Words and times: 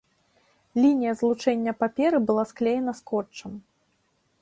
Лінія 0.85 1.11
злучэння 1.19 1.71
паперы 1.85 2.17
была 2.31 2.43
склеена 2.53 2.91
скотчам. 3.05 3.51